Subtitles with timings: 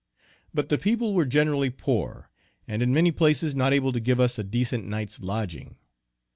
[0.51, 2.31] But the people were generally poor,
[2.67, 5.75] and in many places not able to give us a decent night's lodging.